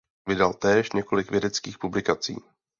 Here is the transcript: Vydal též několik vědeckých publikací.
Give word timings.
Vydal 0.27 0.53
též 0.53 0.91
několik 0.91 1.31
vědeckých 1.31 1.77
publikací. 1.77 2.35